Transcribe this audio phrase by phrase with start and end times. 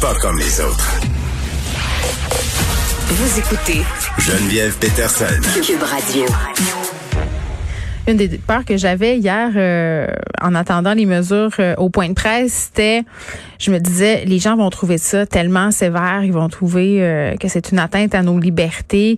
[0.00, 1.00] pas comme les autres.
[3.08, 3.82] Vous écoutez
[4.18, 5.40] Geneviève Peterson.
[5.62, 6.26] Cube Radio.
[8.10, 10.08] Une des peurs que j'avais hier euh,
[10.42, 13.04] en attendant les mesures euh, au point de presse, c'était,
[13.60, 17.46] je me disais, les gens vont trouver ça tellement sévère, ils vont trouver euh, que
[17.46, 19.16] c'est une atteinte à nos libertés,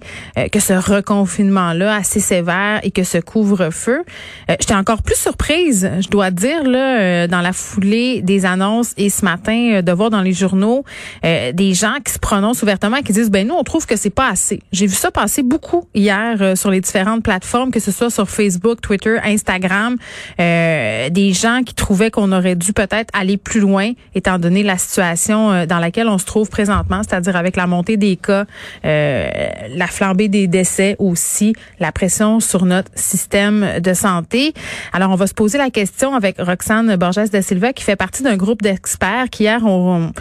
[0.52, 4.02] que ce reconfinement-là assez sévère et que ce couvre-feu.
[4.48, 9.24] J'étais encore plus surprise, je dois dire, là, dans la foulée des annonces et ce
[9.24, 10.84] matin, de voir dans les journaux
[11.22, 14.11] des gens qui se prononcent ouvertement et qui disent, ben nous, on trouve que c'est
[14.11, 14.61] pas assez.
[14.72, 18.82] J'ai vu ça passer beaucoup hier sur les différentes plateformes, que ce soit sur Facebook,
[18.82, 19.96] Twitter, Instagram,
[20.39, 24.77] euh, des gens qui trouvaient qu'on aurait dû peut-être aller plus loin, étant donné la
[24.77, 28.45] situation euh, dans laquelle on se trouve présentement, c'est-à-dire avec la montée des cas,
[28.85, 29.29] euh,
[29.75, 34.53] la flambée des décès aussi, la pression sur notre système de santé.
[34.92, 38.22] Alors, on va se poser la question avec Roxane Borges de Silva, qui fait partie
[38.22, 40.12] d'un groupe d'experts qui hier ont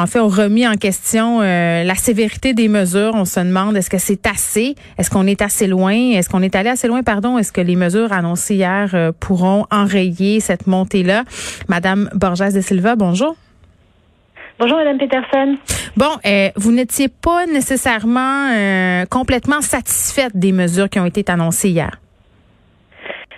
[0.00, 3.12] en fait, ont remis en question euh, la sévérité des mesures.
[3.14, 6.56] On se demande est-ce que c'est assez, est-ce qu'on est assez loin, est-ce qu'on est
[6.56, 11.24] allé assez loin, pardon, est-ce que les mesures annoncées hier euh, pourront enrayer cette montée-là?
[11.68, 13.36] Madame Borges de Silva, bonjour.
[14.58, 15.56] Bonjour, Madame Peterson.
[15.96, 18.52] Bon, euh, vous n'étiez pas nécessairement
[19.10, 21.92] complètement satisfaite des mesures qui ont été annoncées hier.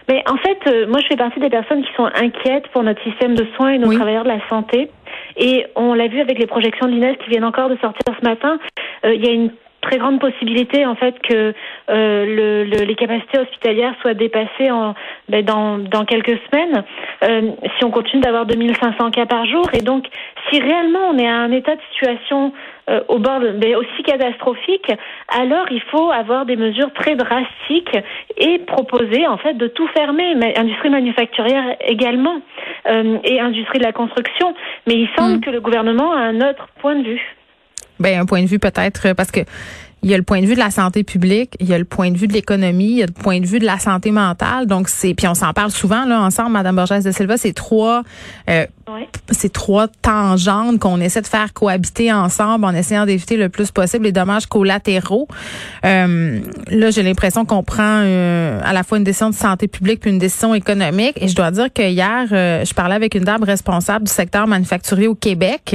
[0.09, 3.37] Mais en fait, moi, je fais partie des personnes qui sont inquiètes pour notre système
[3.37, 4.91] de soins et nos travailleurs de la santé.
[5.37, 8.25] Et on l'a vu avec les projections de l'INES qui viennent encore de sortir ce
[8.25, 8.59] matin.
[9.05, 9.51] Euh, il y a une
[9.83, 11.53] très grande possibilité en fait que
[11.91, 14.95] euh, le, les capacités hospitalières soient dépassées en,
[15.29, 16.85] ben, dans, dans quelques semaines
[17.25, 20.07] euh, si on continue d'avoir 2500 cas par jour et donc
[20.49, 22.53] si réellement on est à un état de situation
[23.09, 24.91] au bord de, aussi catastrophique
[25.29, 27.97] alors il faut avoir des mesures très drastiques
[28.37, 32.41] et proposer en fait de tout fermer industrie manufacturière également
[32.89, 34.55] euh, et industrie de la construction
[34.87, 35.41] mais il semble mm.
[35.41, 37.37] que le gouvernement a un autre point de vue
[38.01, 39.41] ben un point de vue peut-être parce que
[40.03, 41.85] il y a le point de vue de la santé publique, il y a le
[41.85, 44.11] point de vue de l'économie, il y a le point de vue de la santé
[44.11, 44.67] mentale.
[44.67, 48.03] Donc c'est puis on s'en parle souvent là ensemble, Madame Borges de Silva, c'est trois
[48.51, 48.67] euh,
[49.31, 54.05] c'est trois tangentes qu'on essaie de faire cohabiter ensemble en essayant d'éviter le plus possible
[54.05, 55.29] les dommages collatéraux.
[55.85, 60.01] Euh, là, j'ai l'impression qu'on prend euh, à la fois une décision de santé publique
[60.01, 61.17] puis une décision économique.
[61.21, 64.47] Et je dois dire que hier, euh, je parlais avec une dame responsable du secteur
[64.47, 65.75] manufacturier au Québec.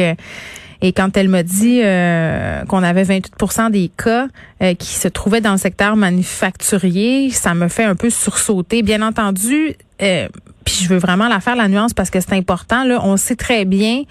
[0.81, 4.27] Et quand elle m'a dit euh, qu'on avait 28% des cas
[4.61, 8.83] euh, qui se trouvaient dans le secteur manufacturier, ça me fait un peu sursauter.
[8.83, 10.27] Bien entendu, euh,
[10.65, 12.83] puis je veux vraiment la faire la nuance parce que c'est important.
[12.83, 14.03] Là, on sait très bien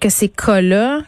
[0.00, 1.00] que ces cas-là,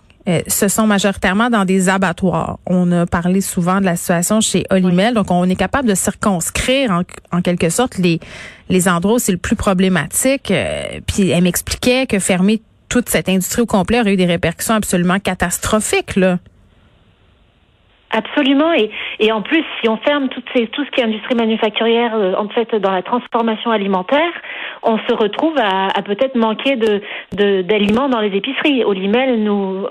[0.49, 2.59] ce sont majoritairement dans des abattoirs.
[2.67, 6.91] On a parlé souvent de la situation chez Olimel, donc on est capable de circonscrire
[6.91, 8.21] en, en quelque sorte les
[8.69, 10.53] les endroits où c'est le plus problématique.
[11.07, 15.19] puis elle m'expliquait que fermer toute cette industrie au complet aurait eu des répercussions absolument
[15.19, 16.39] catastrophiques, là.
[18.17, 18.73] Absolument.
[18.73, 18.91] Et,
[19.21, 22.33] et en plus, si on ferme toutes ces, tout ce qui est industrie manufacturière, euh,
[22.39, 24.33] en fait, dans la transformation alimentaire,
[24.83, 27.03] on se retrouve à, à peut-être manquer de,
[27.61, 28.85] d'aliments dans les épiceries.
[28.85, 29.85] Olimel, nous,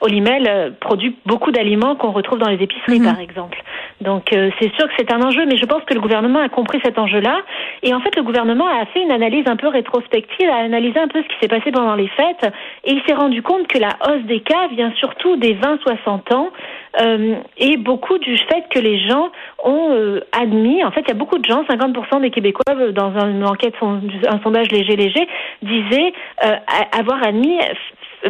[0.00, 3.12] Olimel euh, produit beaucoup d'aliments qu'on retrouve dans les épiceries, mhm.
[3.12, 3.62] par exemple.
[4.00, 6.48] Donc, euh, c'est sûr que c'est un enjeu, mais je pense que le gouvernement a
[6.48, 7.42] compris cet enjeu-là.
[7.82, 11.08] Et en fait, le gouvernement a fait une analyse un peu rétrospective, a analysé un
[11.08, 12.50] peu ce qui s'est passé pendant les fêtes,
[12.84, 16.50] et il s'est rendu compte que la hausse des cas vient surtout des 20-60 ans,
[17.00, 19.30] euh, et beaucoup du fait que les gens
[19.62, 22.92] ont euh, admis, en fait, il y a beaucoup de gens, 50% des Québécois, euh,
[22.92, 25.28] dans une enquête, un sondage léger, léger,
[25.62, 26.12] disaient
[26.92, 27.58] avoir admis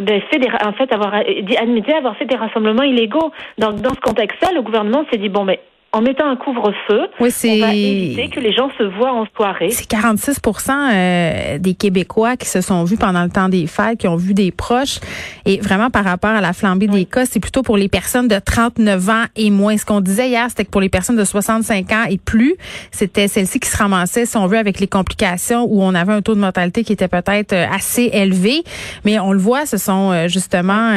[0.01, 3.31] ben, fait en fait, avoir admis avoir fait des rassemblements illégaux.
[3.57, 5.59] Dans ce contexte-là, le gouvernement s'est dit bon, mais
[5.93, 9.69] en mettant un couvre-feu, oui, on va éviter que les gens se voient en soirée.
[9.71, 14.07] C'est 46% euh, des Québécois qui se sont vus pendant le temps des fêtes, qui
[14.07, 14.99] ont vu des proches.
[15.45, 18.37] Et vraiment, par rapport à la flambée des cas, c'est plutôt pour les personnes de
[18.37, 19.77] 39 ans et moins.
[19.77, 22.55] Ce qu'on disait hier, c'était que pour les personnes de 65 ans et plus,
[22.91, 26.21] c'était celles-ci qui se ramassaient, si on veut, avec les complications où on avait un
[26.21, 28.63] taux de mortalité qui était peut-être euh, assez élevé.
[29.05, 30.91] Mais on le voit, ce sont euh, justement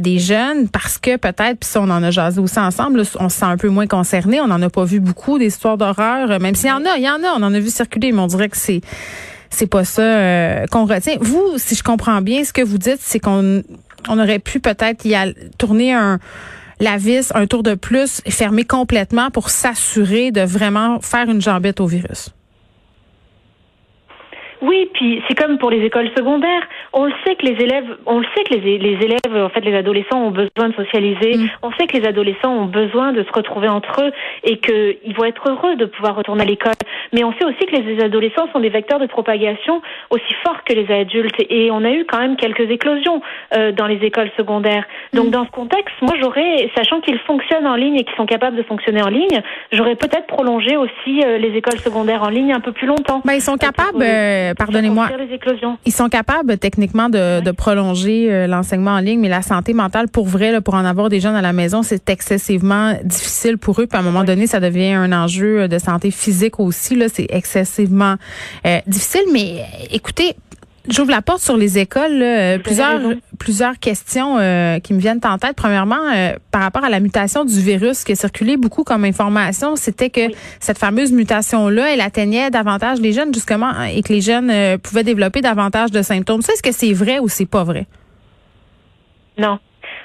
[0.00, 3.38] des jeunes parce que peut-être, puis si on en a jasé aussi ensemble, on se
[3.38, 6.38] sent un peu moins concerné on n'en a pas vu beaucoup des histoires d'horreur, euh,
[6.38, 8.20] même s'il y en a, il y en a, on en a vu circuler, mais
[8.20, 8.80] on dirait que c'est
[9.50, 11.16] c'est pas ça euh, qu'on retient.
[11.20, 13.62] Vous, si je comprends bien, ce que vous dites, c'est qu'on
[14.08, 15.14] on aurait pu peut-être y
[15.58, 15.94] tourner
[16.80, 21.40] la vis un tour de plus et fermer complètement pour s'assurer de vraiment faire une
[21.40, 22.30] jambette au virus.
[24.64, 26.62] Oui, puis c'est comme pour les écoles secondaires.
[26.96, 29.62] On le sait que les élèves, on le sait que les, les élèves, en fait,
[29.62, 31.38] les adolescents ont besoin de socialiser.
[31.38, 31.50] Mm.
[31.62, 34.12] On sait que les adolescents ont besoin de se retrouver entre eux
[34.44, 36.74] et qu'ils vont être heureux de pouvoir retourner à l'école.
[37.12, 40.72] Mais on sait aussi que les adolescents sont des vecteurs de propagation aussi forts que
[40.72, 41.34] les adultes.
[41.50, 43.20] Et on a eu quand même quelques éclosions
[43.56, 44.84] euh, dans les écoles secondaires.
[45.12, 45.30] Donc, mm.
[45.30, 48.62] dans ce contexte, moi, j'aurais, sachant qu'ils fonctionnent en ligne et qu'ils sont capables de
[48.62, 49.42] fonctionner en ligne,
[49.72, 53.20] j'aurais peut-être prolongé aussi euh, les écoles secondaires en ligne un peu plus longtemps.
[53.24, 55.08] Ben, ils sont capables, euh, pardonnez-moi,
[55.84, 60.26] ils sont capables techniquement de, de prolonger l'enseignement en ligne, mais la santé mentale, pour
[60.26, 63.86] vrai, là, pour en avoir des jeunes à la maison, c'est excessivement difficile pour eux.
[63.86, 66.96] Puis à un moment donné, ça devient un enjeu de santé physique aussi.
[66.96, 68.16] Là, c'est excessivement
[68.86, 69.24] difficile.
[69.32, 70.36] Mais écoutez,
[70.88, 72.22] J'ouvre la porte sur les écoles.
[72.62, 73.00] plusieurs,
[73.38, 75.54] plusieurs questions euh, qui me viennent en tête.
[75.56, 79.76] Premièrement, euh, par rapport à la mutation du virus qui a circulé beaucoup comme information,
[79.76, 84.50] c'était que cette fameuse mutation-là, elle atteignait davantage les jeunes justement et que les jeunes
[84.50, 86.42] euh, pouvaient développer davantage de symptômes.
[86.42, 87.86] Ça, est-ce que c'est vrai ou c'est pas vrai?
[89.38, 89.58] Non.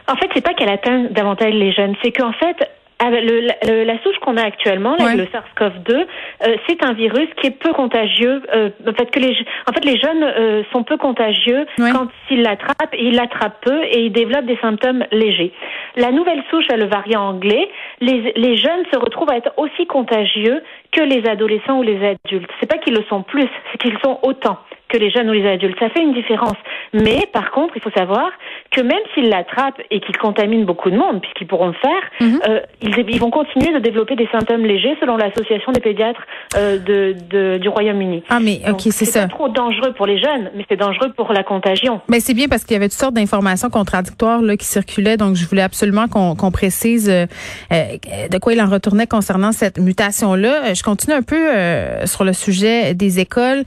[0.08, 2.58] En fait, c'est pas qu'elle atteint davantage les jeunes, c'est qu'en fait,
[3.02, 7.58] ah, le, la souche qu'on a actuellement, le SARS-CoV-2, euh, c'est un virus qui est
[7.58, 8.44] peu contagieux.
[8.54, 9.38] Euh, en fait, que les,
[9.68, 12.94] en fait, les jeunes euh, sont peu contagieux quand ils l'attrapent.
[13.00, 15.54] Ils l'attrapent peu et ils développent des symptômes légers.
[15.96, 17.70] La nouvelle souche, le variant anglais,
[18.02, 20.62] les, les jeunes se retrouvent à être aussi contagieux
[20.92, 22.50] que les adolescents ou les adultes.
[22.60, 24.58] C'est pas qu'ils le sont plus, c'est qu'ils sont autant
[24.90, 25.78] que les jeunes ou les adultes.
[25.80, 26.58] Ça fait une différence.
[26.94, 28.30] Mais par contre, il faut savoir
[28.72, 32.40] que même s'ils l'attrapent et qu'ils contaminent beaucoup de monde, puisqu'ils pourront le faire, mhm.
[32.48, 36.22] euh, ils, ils, vont continuer de développer des symptômes légers selon l'association des pédiatres
[36.56, 38.24] euh, de, de, du Royaume-Uni.
[38.30, 39.22] Ah mais ok, c'est ça.
[39.22, 42.02] C'est trop dangereux pour les jeunes, mais c'est dangereux pour la contagion.
[42.10, 45.36] Mais c'est bien parce qu'il y avait toutes sortes d'informations contradictoires là, qui circulaient, donc
[45.36, 47.26] je voulais absolument qu'on précise euh,
[47.72, 50.74] euh, de quoi il en retournait concernant cette mutation-là.
[50.74, 53.64] Je continue un peu euh, sur le sujet des écoles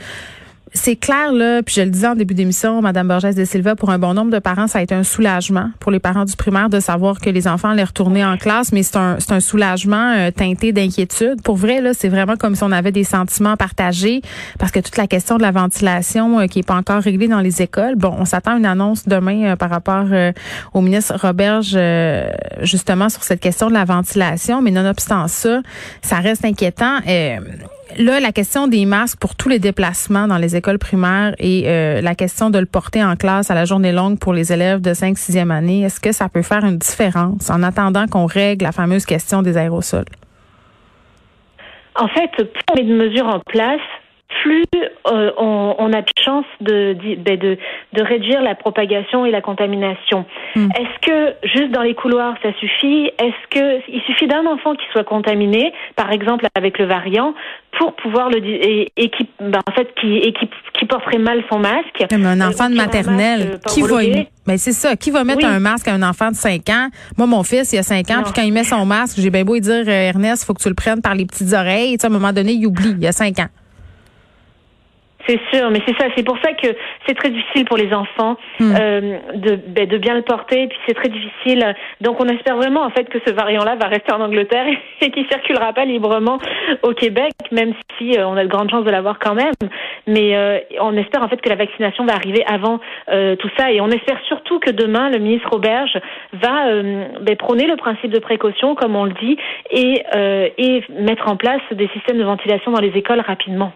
[0.75, 3.91] c'est clair, là, puis je le disais en début d'émission, Madame Borges de Silva, pour
[3.91, 6.71] un bon nombre de parents, ça a été un soulagement pour les parents du primaire
[6.71, 10.31] de savoir que les enfants allaient retourner en classe, mais c'est un, un soulagement euh,
[10.31, 11.43] teinté d'inquiétude.
[11.43, 14.23] Pour vrai, là, c'est vraiment comme si on avait des sentiments partagés,
[14.59, 17.41] parce que toute la question de la ventilation euh, qui est pas encore réglée dans
[17.41, 20.07] les écoles, bon, on s'attend à une annonce demain euh, par rapport
[20.73, 21.79] au ministre Roberge,
[22.63, 25.61] justement, sur cette question de la ventilation, mais nonobstant ça,
[26.03, 26.99] ça reste inquiétant
[27.99, 32.01] là, la question des masques pour tous les déplacements dans les écoles primaires et euh,
[32.01, 34.95] la question de le porter en classe à la journée longue pour les élèves de
[34.95, 38.73] 5 6e année, est-ce que ça peut faire une différence en attendant qu'on règle la
[38.73, 40.05] fameuse question des aérosols?
[41.97, 43.81] En fait, plus on met de mesures en place,
[44.43, 44.65] plus
[45.09, 47.59] euh, on, a de chance de, ben, de,
[47.93, 50.25] de, réduire la propagation et la contamination.
[50.55, 50.69] Hmm.
[50.71, 53.11] Est-ce que juste dans les couloirs ça suffit?
[53.19, 57.35] Est-ce que il suffit d'un enfant qui soit contaminé, par exemple avec le variant,
[57.83, 60.49] pour pouvoir le et, et qui ben, en fait qui et qui,
[60.79, 62.05] qui, porterait mal son masque.
[62.11, 65.45] Mais un enfant de maternelle euh, qui va mais ben, c'est ça, qui va mettre
[65.45, 66.89] un masque à un enfant de 5 ans?
[67.17, 69.45] Moi mon fils, il a 5 ans, puis quand il met son masque, j'ai bien
[69.45, 72.01] beau lui dire euh, Ernest, faut que tu le prennes par les petites oreilles, tu
[72.01, 73.49] sais, à un moment donné, il oublie, il a 5 ans.
[75.27, 76.69] C'est sûr, mais c'est ça, c'est pour ça que
[77.07, 78.75] c'est très difficile pour les enfants hmm.
[78.77, 81.75] euh, de, ben, de bien le porter, puis c'est très difficile.
[82.01, 84.67] Donc on espère vraiment en fait que ce variant-là va rester en Angleterre
[85.01, 86.39] et qu'il circulera pas librement
[86.83, 89.53] au Québec, même si euh, on a de grandes chances de l'avoir quand même.
[90.09, 92.81] Mais euh, on espère en fait que la vaccination va arriver avant
[93.39, 95.99] tout ça, et on espère surtout que demain le ministre Auberge
[96.33, 96.83] va
[97.21, 99.37] ben, prôner le principe de précaution, comme on le dit,
[99.71, 100.03] et,
[100.59, 103.73] et mettre en place des systèmes de ventilation dans les écoles rapidement.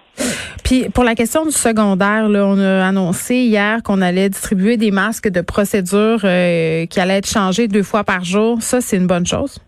[0.64, 4.90] Puis pour la question du secondaire, là, on a annoncé hier qu'on allait distribuer des
[4.90, 8.62] masques de procédure euh, qui allaient être changés deux fois par jour.
[8.62, 9.60] Ça, c'est une bonne chose?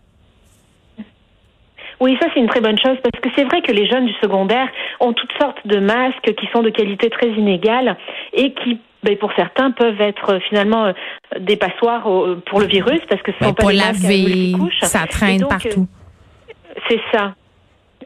[1.99, 4.13] Oui, ça c'est une très bonne chose parce que c'est vrai que les jeunes du
[4.21, 4.69] secondaire
[5.01, 7.97] ont toutes sortes de masques qui sont de qualité très inégale
[8.31, 10.93] et qui ben, pour certains peuvent être finalement euh,
[11.39, 12.03] des passoires
[12.45, 15.87] pour le virus parce que ce sont ben, pas des laver, ça traîne partout.
[16.49, 17.33] Euh, c'est ça.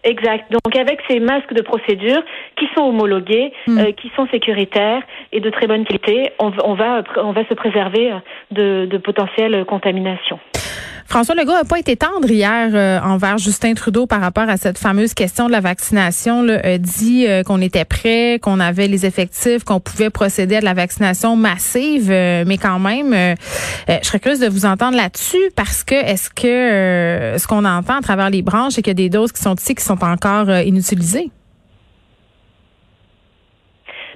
[0.03, 0.51] Exact.
[0.51, 2.22] Donc avec ces masques de procédure
[2.57, 3.77] qui sont homologués, hmm.
[3.77, 7.53] euh, qui sont sécuritaires et de très bonne qualité, on, on va on va se
[7.53, 8.12] préserver
[8.51, 10.39] de, de potentielles contaminations.
[11.07, 14.77] François Legault n'a pas été tendre hier euh, envers Justin Trudeau par rapport à cette
[14.77, 16.41] fameuse question de la vaccination.
[16.43, 20.60] Là, a dit euh, qu'on était prêt, qu'on avait les effectifs, qu'on pouvait procéder à
[20.60, 23.36] de la vaccination massive, euh, mais quand même,
[23.88, 28.01] je serais curieuse de vous entendre là-dessus parce que est-ce que ce qu'on entend à
[28.01, 30.50] travers les branches, c'est qu'il y a des doses qui sont ici qui sont encore
[30.50, 31.29] inutilisées?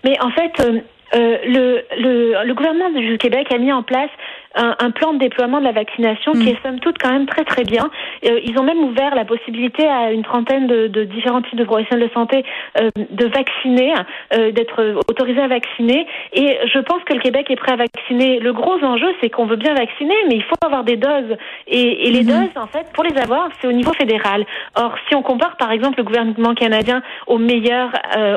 [0.03, 0.81] Mais en fait,
[1.13, 4.09] le, le, le gouvernement du Québec a mis en place
[4.57, 6.47] un, un, plan de déploiement de la vaccination qui mm.
[6.47, 7.89] est somme toute quand même très très bien.
[8.25, 11.63] Euh, ils ont même ouvert la possibilité à une trentaine de, de différents types de
[11.63, 12.43] professionnels de santé
[12.79, 13.93] euh, de vacciner,
[14.33, 16.07] euh, d'être autorisés à vacciner.
[16.33, 18.39] Et je pense que le Québec est prêt à vacciner.
[18.39, 21.37] Le gros enjeu, c'est qu'on veut bien vacciner, mais il faut avoir des doses.
[21.67, 22.53] Et, et les mm-hmm.
[22.53, 24.45] doses, en fait, pour les avoir, c'est au niveau fédéral.
[24.75, 27.91] Or, si on compare par exemple le gouvernement canadien au meilleur,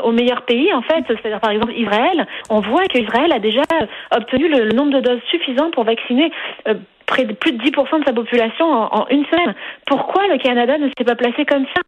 [0.04, 3.62] au meilleur pays, en fait, c'est-à-dire par exemple Israël, on voit qu'Israël a déjà
[4.14, 6.09] obtenu le, nombre de doses suffisant pour vacciner
[6.66, 6.74] euh,
[7.10, 9.54] près de plus de 10% de sa population en, une semaine.
[9.86, 11.82] Pourquoi le Canada ne s'est pas placé comme ça?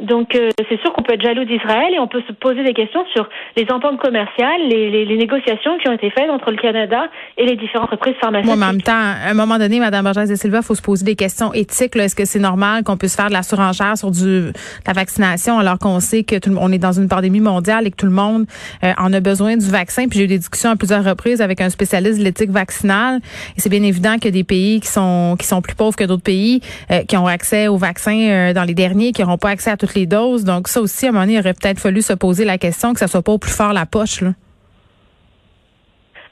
[0.00, 2.72] Donc euh, c'est sûr qu'on peut être jaloux d'Israël et on peut se poser des
[2.72, 6.56] questions sur les ententes commerciales, les, les, les, négociations qui ont été faites entre le
[6.56, 8.56] Canada et les différentes entreprises pharmaceutiques.
[8.56, 10.82] Moi, en même temps, à un moment donné, Mme Borges de Silva, il faut se
[10.82, 11.94] poser des questions éthiques.
[11.94, 14.46] Est-ce que c'est normal qu'on puisse faire de la surenchère sur du,
[14.86, 17.96] la vaccination alors qu'on sait que tout on est dans une pandémie mondiale et que
[17.96, 18.46] tout le monde
[18.82, 20.08] euh, en a besoin du vaccin?
[20.08, 23.20] Puis j'ai eu des discussions à plusieurs reprises avec un spécialiste de l'éthique vaccinale.
[23.56, 26.22] Et c'est bien évident que des pays qui sont qui sont plus pauvres que d'autres
[26.22, 29.76] pays, euh, qui ont accès au vaccin dans les derniers, qui n'auront pas accès à
[29.76, 30.44] toutes les doses.
[30.44, 32.92] Donc ça aussi, à un moment donné, il aurait peut-être fallu se poser la question
[32.92, 34.20] que ça soit pas au plus fort la poche.
[34.20, 34.32] Là.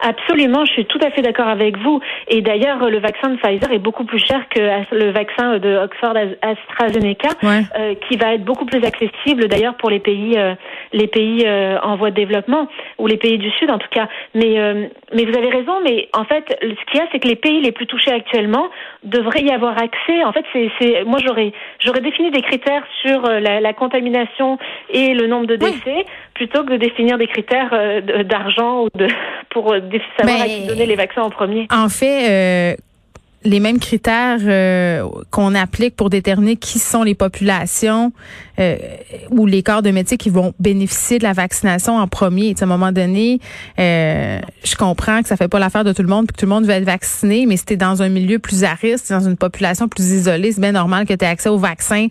[0.00, 2.00] Absolument, je suis tout à fait d'accord avec vous.
[2.28, 4.60] Et d'ailleurs, le vaccin de Pfizer est beaucoup plus cher que
[4.94, 10.00] le vaccin de Oxford AstraZeneca, euh, qui va être beaucoup plus accessible d'ailleurs pour les
[10.00, 10.54] pays, euh,
[10.92, 12.68] les pays euh, en voie de développement
[12.98, 14.08] ou les pays du Sud en tout cas.
[14.34, 14.56] Mais,
[15.14, 15.80] mais vous avez raison.
[15.84, 18.68] Mais en fait, ce qu'il y a, c'est que les pays les plus touchés actuellement
[19.02, 20.24] devraient y avoir accès.
[20.24, 24.58] En fait, c'est, moi j'aurais, j'aurais défini des critères sur la, la, contamination
[24.90, 26.04] et le nombre de décès
[26.34, 27.70] plutôt que de définir des critères
[28.24, 29.08] d'argent ou de
[29.50, 29.74] pour
[30.18, 31.66] savoir à qui donner les vaccins en premier.
[31.70, 32.76] En fait, euh,
[33.44, 38.12] les mêmes critères euh, qu'on applique pour déterminer qui sont les populations
[38.60, 38.76] euh,
[39.30, 42.54] ou les corps de métier qui vont bénéficier de la vaccination en premier.
[42.58, 43.40] à un moment donné,
[43.78, 46.50] euh, je comprends que ça fait pas l'affaire de tout le monde que tout le
[46.50, 49.36] monde veut être vacciné, mais si tu dans un milieu plus à risque, dans une
[49.36, 52.08] population plus isolée, c'est bien normal que tu aies accès au vaccin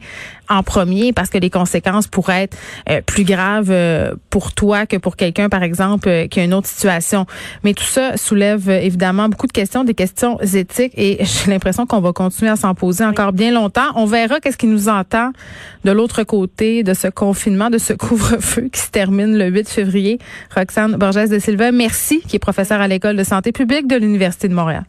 [0.49, 2.57] en premier parce que les conséquences pourraient être
[2.89, 3.73] euh, plus graves
[4.31, 7.27] pour toi que pour quelqu'un, par exemple, qui a une autre situation.
[7.63, 12.01] Mais tout ça soulève évidemment beaucoup de questions, des questions éthiques et j'ai l'impression qu'on
[12.01, 13.87] va continuer à s'en poser encore bien longtemps.
[13.95, 15.31] On verra qu'est-ce qui nous entend
[15.83, 20.19] de l'autre de ce confinement, de ce couvre-feu qui se termine le 8 février.
[20.55, 24.47] Roxane Borges de Silva, merci, qui est professeure à l'École de santé publique de l'Université
[24.47, 24.83] de Montréal.